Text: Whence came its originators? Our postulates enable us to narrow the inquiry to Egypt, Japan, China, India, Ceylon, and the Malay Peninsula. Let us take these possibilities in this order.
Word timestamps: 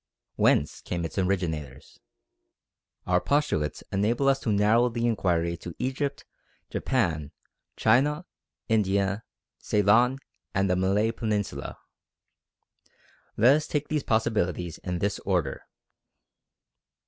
Whence 0.35 0.81
came 0.81 1.05
its 1.05 1.19
originators? 1.19 1.99
Our 3.05 3.21
postulates 3.21 3.83
enable 3.91 4.29
us 4.29 4.39
to 4.39 4.51
narrow 4.51 4.89
the 4.89 5.05
inquiry 5.05 5.55
to 5.57 5.75
Egypt, 5.77 6.25
Japan, 6.71 7.31
China, 7.77 8.25
India, 8.67 9.23
Ceylon, 9.59 10.17
and 10.55 10.67
the 10.67 10.75
Malay 10.75 11.11
Peninsula. 11.11 11.77
Let 13.37 13.55
us 13.57 13.67
take 13.67 13.89
these 13.89 14.01
possibilities 14.01 14.79
in 14.79 14.97
this 14.97 15.19
order. 15.19 15.67